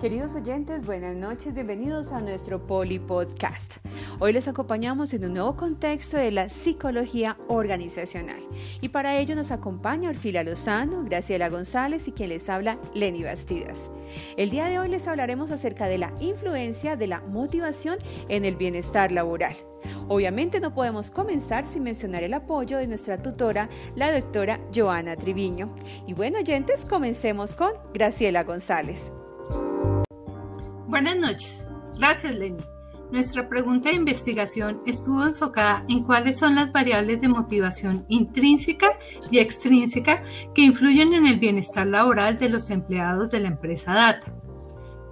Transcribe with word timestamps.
Queridos 0.00 0.36
oyentes, 0.36 0.86
buenas 0.86 1.16
noches, 1.16 1.54
bienvenidos 1.54 2.12
a 2.12 2.20
nuestro 2.20 2.64
Poli 2.64 3.00
Podcast. 3.00 3.78
Hoy 4.20 4.32
les 4.32 4.46
acompañamos 4.46 5.12
en 5.12 5.24
un 5.24 5.34
nuevo 5.34 5.56
contexto 5.56 6.16
de 6.16 6.30
la 6.30 6.48
psicología 6.48 7.36
organizacional 7.48 8.40
y 8.80 8.90
para 8.90 9.18
ello 9.18 9.34
nos 9.34 9.50
acompaña 9.50 10.10
Orfila 10.10 10.44
Lozano, 10.44 11.02
Graciela 11.02 11.48
González 11.48 12.06
y 12.06 12.12
quien 12.12 12.28
les 12.28 12.48
habla, 12.48 12.78
Lenny 12.94 13.24
Bastidas. 13.24 13.90
El 14.36 14.50
día 14.50 14.66
de 14.66 14.78
hoy 14.78 14.88
les 14.88 15.08
hablaremos 15.08 15.50
acerca 15.50 15.88
de 15.88 15.98
la 15.98 16.12
influencia 16.20 16.94
de 16.94 17.08
la 17.08 17.20
motivación 17.22 17.98
en 18.28 18.44
el 18.44 18.54
bienestar 18.54 19.10
laboral. 19.10 19.56
Obviamente 20.06 20.60
no 20.60 20.74
podemos 20.74 21.10
comenzar 21.10 21.66
sin 21.66 21.82
mencionar 21.82 22.22
el 22.22 22.34
apoyo 22.34 22.78
de 22.78 22.86
nuestra 22.86 23.20
tutora, 23.20 23.68
la 23.96 24.12
doctora 24.12 24.60
Joana 24.72 25.16
Triviño. 25.16 25.74
Y 26.06 26.12
bueno, 26.12 26.38
oyentes, 26.38 26.84
comencemos 26.84 27.56
con 27.56 27.72
Graciela 27.92 28.44
González. 28.44 29.10
Buenas 30.88 31.18
noches. 31.18 31.68
Gracias, 31.98 32.34
Lenny. 32.34 32.64
Nuestra 33.12 33.46
pregunta 33.46 33.90
de 33.90 33.96
investigación 33.96 34.80
estuvo 34.86 35.22
enfocada 35.22 35.84
en 35.86 36.02
cuáles 36.02 36.38
son 36.38 36.54
las 36.54 36.72
variables 36.72 37.20
de 37.20 37.28
motivación 37.28 38.06
intrínseca 38.08 38.88
y 39.30 39.38
extrínseca 39.38 40.22
que 40.54 40.62
influyen 40.62 41.12
en 41.12 41.26
el 41.26 41.38
bienestar 41.38 41.86
laboral 41.86 42.38
de 42.38 42.48
los 42.48 42.70
empleados 42.70 43.30
de 43.30 43.40
la 43.40 43.48
empresa 43.48 43.92
Data. 43.92 44.34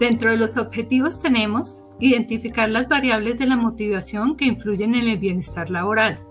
Dentro 0.00 0.30
de 0.30 0.38
los 0.38 0.56
objetivos 0.56 1.20
tenemos 1.20 1.84
identificar 2.00 2.70
las 2.70 2.88
variables 2.88 3.38
de 3.38 3.46
la 3.46 3.56
motivación 3.56 4.34
que 4.34 4.46
influyen 4.46 4.94
en 4.94 5.08
el 5.08 5.18
bienestar 5.18 5.68
laboral, 5.68 6.26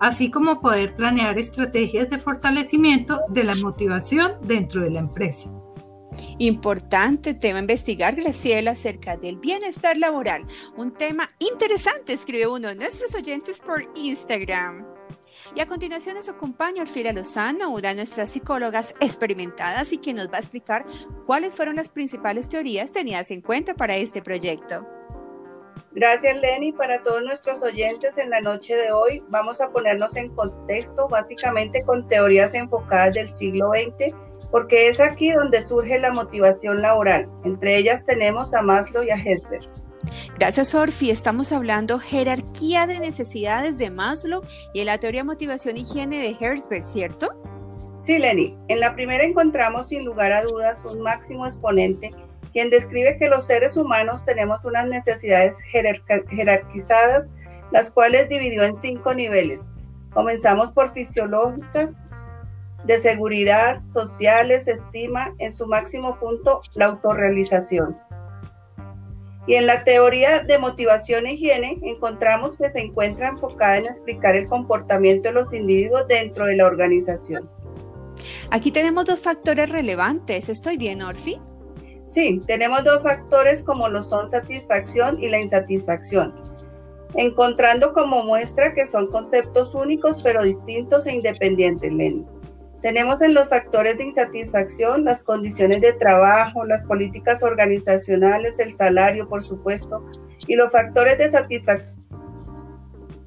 así 0.00 0.30
como 0.30 0.60
poder 0.60 0.96
planear 0.96 1.38
estrategias 1.38 2.08
de 2.08 2.18
fortalecimiento 2.18 3.20
de 3.28 3.44
la 3.44 3.54
motivación 3.54 4.32
dentro 4.42 4.80
de 4.80 4.90
la 4.90 5.00
empresa. 5.00 5.50
Importante 6.38 7.34
tema 7.34 7.58
investigar, 7.58 8.14
Graciela, 8.14 8.72
acerca 8.72 9.16
del 9.16 9.36
bienestar 9.36 9.96
laboral. 9.96 10.46
Un 10.76 10.92
tema 10.92 11.28
interesante, 11.38 12.12
escribe 12.12 12.46
uno 12.46 12.68
de 12.68 12.74
nuestros 12.74 13.14
oyentes 13.14 13.60
por 13.60 13.84
Instagram. 13.96 14.86
Y 15.54 15.60
a 15.60 15.66
continuación 15.66 16.14
nos 16.14 16.28
acompaña 16.28 16.82
Orfila 16.82 17.12
Lozano, 17.12 17.70
una 17.70 17.88
de 17.88 17.96
nuestras 17.96 18.30
psicólogas 18.30 18.94
experimentadas 19.00 19.92
y 19.92 19.98
que 19.98 20.14
nos 20.14 20.28
va 20.28 20.36
a 20.36 20.40
explicar 20.40 20.84
cuáles 21.26 21.54
fueron 21.54 21.76
las 21.76 21.88
principales 21.88 22.48
teorías 22.48 22.92
tenidas 22.92 23.30
en 23.30 23.40
cuenta 23.40 23.74
para 23.74 23.96
este 23.96 24.22
proyecto. 24.22 24.86
Gracias 25.94 26.36
Lenny. 26.38 26.72
Para 26.72 27.02
todos 27.02 27.22
nuestros 27.22 27.60
oyentes 27.60 28.16
en 28.16 28.30
la 28.30 28.40
noche 28.40 28.76
de 28.76 28.92
hoy 28.92 29.22
vamos 29.28 29.60
a 29.60 29.70
ponernos 29.70 30.16
en 30.16 30.34
contexto 30.34 31.06
básicamente 31.08 31.82
con 31.82 32.08
teorías 32.08 32.54
enfocadas 32.54 33.14
del 33.14 33.28
siglo 33.28 33.70
XX 33.70 34.14
porque 34.52 34.88
es 34.88 35.00
aquí 35.00 35.32
donde 35.32 35.60
surge 35.62 35.98
la 35.98 36.12
motivación 36.12 36.80
laboral. 36.80 37.28
Entre 37.42 37.76
ellas 37.76 38.06
tenemos 38.06 38.54
a 38.54 38.62
Maslow 38.62 39.02
y 39.02 39.10
a 39.10 39.16
Herzberg. 39.16 39.66
Gracias, 40.38 40.74
Orfi. 40.74 41.10
Estamos 41.10 41.50
hablando 41.52 41.98
jerarquía 41.98 42.86
de 42.86 43.00
necesidades 43.00 43.78
de 43.78 43.90
Maslow 43.90 44.42
y 44.72 44.80
en 44.80 44.86
la 44.86 44.98
teoría 44.98 45.24
motivación 45.24 45.76
higiene 45.76 46.18
de 46.18 46.36
Herzberg, 46.38 46.84
¿cierto? 46.84 47.28
Sí, 47.98 48.18
Lenny. 48.18 48.56
En 48.68 48.78
la 48.78 48.94
primera 48.94 49.24
encontramos 49.24 49.88
sin 49.88 50.04
lugar 50.04 50.32
a 50.32 50.42
dudas 50.42 50.84
un 50.84 51.00
máximo 51.00 51.46
exponente 51.46 52.10
quien 52.52 52.70
describe 52.70 53.16
que 53.18 53.28
los 53.28 53.46
seres 53.46 53.76
humanos 53.76 54.24
tenemos 54.24 54.64
unas 54.64 54.86
necesidades 54.86 55.58
jerarquizadas, 55.62 57.26
las 57.70 57.90
cuales 57.90 58.28
dividió 58.28 58.62
en 58.62 58.80
cinco 58.80 59.14
niveles. 59.14 59.60
Comenzamos 60.12 60.70
por 60.72 60.92
fisiológicas, 60.92 61.96
de 62.84 62.98
seguridad, 62.98 63.80
sociales, 63.92 64.66
estima, 64.68 65.34
en 65.38 65.52
su 65.52 65.66
máximo 65.66 66.18
punto, 66.18 66.62
la 66.74 66.86
autorrealización. 66.86 67.96
Y 69.46 69.54
en 69.54 69.66
la 69.66 69.82
teoría 69.82 70.40
de 70.40 70.58
motivación 70.58 71.26
e 71.26 71.34
higiene 71.34 71.78
encontramos 71.82 72.56
que 72.56 72.70
se 72.70 72.80
encuentra 72.80 73.28
enfocada 73.28 73.78
en 73.78 73.86
explicar 73.86 74.36
el 74.36 74.46
comportamiento 74.46 75.28
de 75.28 75.34
los 75.34 75.52
individuos 75.52 76.06
dentro 76.06 76.46
de 76.46 76.56
la 76.56 76.66
organización. 76.66 77.50
Aquí 78.50 78.70
tenemos 78.70 79.04
dos 79.04 79.20
factores 79.20 79.68
relevantes. 79.68 80.48
¿Estoy 80.48 80.76
bien, 80.76 81.02
Orfi? 81.02 81.40
Sí, 82.08 82.40
tenemos 82.46 82.84
dos 82.84 83.02
factores 83.02 83.62
como 83.62 83.88
lo 83.88 84.02
son 84.02 84.28
satisfacción 84.28 85.20
y 85.20 85.28
la 85.28 85.40
insatisfacción, 85.40 86.34
encontrando 87.14 87.94
como 87.94 88.22
muestra 88.22 88.74
que 88.74 88.84
son 88.86 89.06
conceptos 89.06 89.74
únicos 89.74 90.22
pero 90.22 90.42
distintos 90.42 91.06
e 91.06 91.14
independientes, 91.14 91.90
Lenny. 91.90 92.26
Tenemos 92.82 93.22
en 93.22 93.32
los 93.32 93.48
factores 93.48 93.96
de 93.96 94.04
insatisfacción 94.04 95.04
las 95.04 95.22
condiciones 95.22 95.80
de 95.80 95.92
trabajo, 95.92 96.64
las 96.64 96.82
políticas 96.84 97.40
organizacionales, 97.44 98.58
el 98.58 98.72
salario, 98.72 99.28
por 99.28 99.44
supuesto, 99.44 100.04
y 100.48 100.56
los 100.56 100.72
factores 100.72 101.16
de 101.16 101.30
satisfacción 101.30 102.02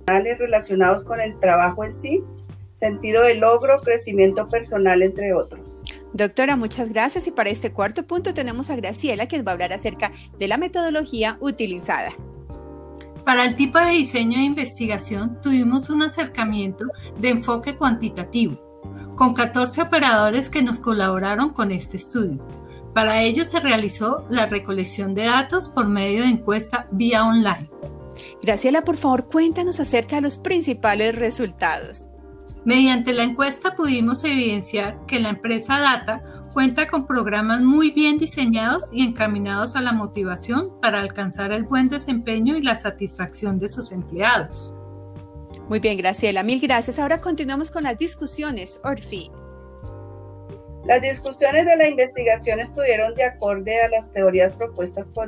relacionados 0.08 1.04
con 1.04 1.20
el 1.20 1.40
trabajo 1.40 1.84
en 1.84 2.00
sí, 2.00 2.24
sentido 2.76 3.24
de 3.24 3.36
logro, 3.36 3.80
crecimiento 3.82 4.48
personal, 4.48 5.02
entre 5.02 5.34
otros. 5.34 5.82
Doctora, 6.14 6.56
muchas 6.56 6.94
gracias. 6.94 7.26
Y 7.26 7.32
para 7.32 7.50
este 7.50 7.72
cuarto 7.72 8.06
punto 8.06 8.34
tenemos 8.34 8.70
a 8.70 8.76
Graciela, 8.76 9.28
quien 9.28 9.46
va 9.46 9.52
a 9.52 9.54
hablar 9.54 9.74
acerca 9.74 10.12
de 10.38 10.48
la 10.48 10.58
metodología 10.58 11.38
utilizada. 11.40 12.12
Para 13.24 13.46
el 13.46 13.56
tipo 13.56 13.80
de 13.80 13.92
diseño 13.92 14.38
de 14.38 14.44
investigación 14.44 15.42
tuvimos 15.42 15.90
un 15.90 16.04
acercamiento 16.04 16.86
de 17.18 17.30
enfoque 17.30 17.76
cuantitativo 17.76 18.66
con 19.16 19.34
14 19.34 19.82
operadores 19.82 20.50
que 20.50 20.62
nos 20.62 20.80
colaboraron 20.80 21.50
con 21.52 21.72
este 21.72 21.98
estudio. 21.98 22.46
Para 22.94 23.22
ello 23.24 23.44
se 23.44 23.60
realizó 23.60 24.26
la 24.30 24.46
recolección 24.46 25.14
de 25.16 25.26
datos 25.26 25.70
por 25.70 25.90
medio 25.90 26.22
de 26.22 26.30
encuesta 26.30 26.88
vía 26.92 27.26
online. 27.26 27.70
Graciela, 28.42 28.84
por 28.84 28.98
favor, 28.98 29.28
cuéntanos 29.28 29.80
acerca 29.80 30.18
de 30.18 30.22
los 30.22 30.38
principales 30.38 31.16
resultados. 31.16 32.08
Mediante 32.64 33.14
la 33.14 33.24
encuesta 33.24 33.76
pudimos 33.76 34.24
evidenciar 34.24 35.06
que 35.06 35.20
la 35.20 35.30
empresa 35.30 35.80
Data 35.80 36.24
cuenta 36.54 36.88
con 36.88 37.06
programas 37.06 37.62
muy 37.62 37.92
bien 37.92 38.18
diseñados 38.18 38.92
y 38.94 39.04
encaminados 39.04 39.76
a 39.76 39.82
la 39.82 39.92
motivación 39.92 40.72
para 40.82 41.02
alcanzar 41.02 41.52
el 41.52 41.66
buen 41.66 41.90
desempeño 41.90 42.56
y 42.56 42.62
la 42.62 42.76
satisfacción 42.76 43.60
de 43.60 43.68
sus 43.68 43.92
empleados. 43.92 44.74
Muy 45.68 45.80
bien, 45.80 45.98
Graciela, 45.98 46.44
mil 46.44 46.62
gracias. 46.62 47.00
Ahora 47.00 47.18
continuamos 47.18 47.72
con 47.72 47.84
las 47.84 47.98
discusiones. 47.98 48.80
Orfi. 48.84 49.32
Las 50.86 51.02
discusiones 51.02 51.66
de 51.66 51.76
la 51.76 51.88
investigación 51.88 52.60
estuvieron 52.60 53.16
de 53.16 53.24
acorde 53.24 53.82
a 53.82 53.90
las 53.90 54.12
teorías 54.12 54.54
propuestas 54.54 55.08
por 55.08 55.28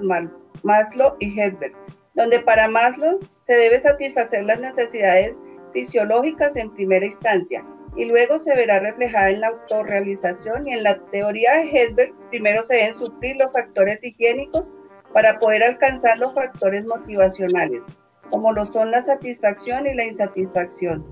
Maslow 0.64 1.16
y 1.20 1.40
Hedberg, 1.40 1.74
donde 2.14 2.40
para 2.40 2.68
Maslow 2.68 3.20
se 3.48 3.54
debe 3.54 3.80
satisfacer 3.80 4.46
las 4.46 4.60
necesidades 4.60 5.36
fisiológicas 5.74 6.56
en 6.56 6.72
primera 6.72 7.08
instancia 7.08 7.66
y 7.96 8.06
luego 8.06 8.38
se 8.38 8.54
verá 8.56 8.80
reflejada 8.80 9.32
en 9.32 9.42
la 9.42 9.48
autorrealización 9.48 10.68
y 10.68 10.74
en 10.74 10.84
la 10.84 11.00
teoría 11.12 11.54
de 11.54 11.72
Hedberg 11.72 12.14
primero 12.30 12.64
se 12.64 12.76
deben 12.76 12.94
suplir 12.94 13.38
los 13.38 13.52
factores 13.52 14.04
higiénicos 14.04 14.72
para 15.12 15.40
poder 15.40 15.64
alcanzar 15.64 16.20
los 16.20 16.36
factores 16.36 16.86
motivacionales 16.86 17.82
como 18.30 18.52
lo 18.52 18.66
son 18.66 18.92
la 18.92 19.04
satisfacción 19.04 19.88
y 19.88 19.94
la 19.94 20.06
insatisfacción. 20.06 21.06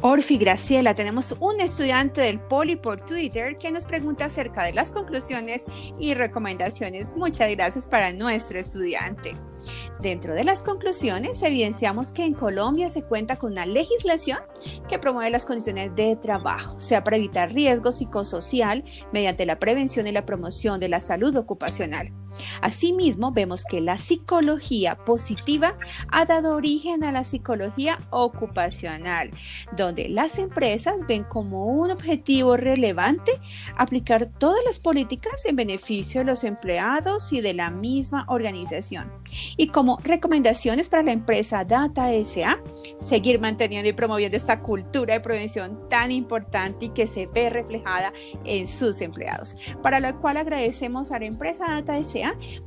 Orfi 0.00 0.38
Graciela, 0.38 0.94
tenemos 0.94 1.36
un 1.40 1.60
estudiante 1.60 2.20
del 2.20 2.40
Poli 2.40 2.76
por 2.76 3.04
Twitter 3.04 3.58
que 3.58 3.72
nos 3.72 3.84
pregunta 3.84 4.26
acerca 4.26 4.64
de 4.64 4.72
las 4.72 4.92
conclusiones 4.92 5.66
y 5.98 6.14
recomendaciones. 6.14 7.14
Muchas 7.16 7.50
gracias 7.50 7.86
para 7.86 8.12
nuestro 8.12 8.58
estudiante. 8.58 9.34
Dentro 10.00 10.34
de 10.34 10.44
las 10.44 10.62
conclusiones, 10.62 11.42
evidenciamos 11.42 12.12
que 12.12 12.24
en 12.24 12.34
Colombia 12.34 12.90
se 12.90 13.02
cuenta 13.02 13.36
con 13.36 13.52
una 13.52 13.66
legislación 13.66 14.38
que 14.88 14.98
promueve 14.98 15.30
las 15.30 15.44
condiciones 15.44 15.94
de 15.96 16.14
trabajo, 16.16 16.80
sea 16.80 17.02
para 17.02 17.16
evitar 17.16 17.52
riesgo 17.52 17.90
psicosocial 17.90 18.84
mediante 19.12 19.46
la 19.46 19.58
prevención 19.58 20.06
y 20.06 20.12
la 20.12 20.24
promoción 20.24 20.78
de 20.78 20.88
la 20.88 21.00
salud 21.00 21.36
ocupacional. 21.36 22.12
Asimismo, 22.60 23.32
vemos 23.32 23.64
que 23.64 23.80
la 23.80 23.98
psicología 23.98 24.96
positiva 24.96 25.76
ha 26.10 26.24
dado 26.24 26.54
origen 26.54 27.04
a 27.04 27.12
la 27.12 27.24
psicología 27.24 27.98
ocupacional, 28.10 29.30
donde 29.76 30.08
las 30.08 30.38
empresas 30.38 31.06
ven 31.06 31.24
como 31.24 31.66
un 31.66 31.90
objetivo 31.90 32.56
relevante 32.56 33.32
aplicar 33.76 34.26
todas 34.26 34.60
las 34.64 34.78
políticas 34.78 35.44
en 35.46 35.56
beneficio 35.56 36.20
de 36.20 36.26
los 36.26 36.44
empleados 36.44 37.32
y 37.32 37.40
de 37.40 37.54
la 37.54 37.70
misma 37.70 38.24
organización. 38.28 39.10
Y 39.56 39.68
como 39.68 39.98
recomendaciones 40.02 40.88
para 40.88 41.02
la 41.02 41.12
empresa 41.12 41.64
Data 41.64 42.08
SA, 42.24 42.60
seguir 43.00 43.40
manteniendo 43.40 43.88
y 43.88 43.92
promoviendo 43.92 44.36
esta 44.36 44.58
cultura 44.58 45.14
de 45.14 45.20
prevención 45.20 45.88
tan 45.88 46.10
importante 46.10 46.86
y 46.86 46.88
que 46.90 47.06
se 47.06 47.26
ve 47.26 47.50
reflejada 47.50 48.12
en 48.44 48.66
sus 48.66 49.00
empleados, 49.00 49.56
para 49.82 50.00
lo 50.00 50.20
cual 50.20 50.36
agradecemos 50.36 51.12
a 51.12 51.18
la 51.18 51.26
empresa 51.26 51.66
Data 51.68 52.02
SA 52.02 52.17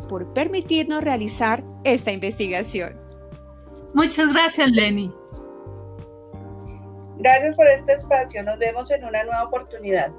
por 0.07 0.33
permitirnos 0.33 1.03
realizar 1.03 1.63
esta 1.83 2.12
investigación. 2.12 3.00
Muchas 3.94 4.31
gracias, 4.31 4.69
Lenny. 4.71 5.12
Gracias 7.18 7.56
por 7.56 7.68
este 7.68 7.94
espacio. 7.94 8.42
Nos 8.42 8.57
vemos 8.57 8.89
en 8.89 9.03
una 9.03 9.21
nueva 9.24 9.44
oportunidad. 9.44 10.12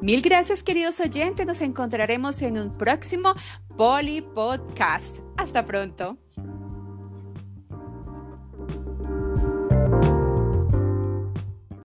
Mil 0.00 0.22
gracias, 0.22 0.64
queridos 0.64 0.98
oyentes. 0.98 1.46
Nos 1.46 1.60
encontraremos 1.60 2.42
en 2.42 2.58
un 2.58 2.76
próximo 2.76 3.34
Poli 3.76 4.22
Podcast. 4.22 5.20
Hasta 5.36 5.64
pronto. 5.64 6.18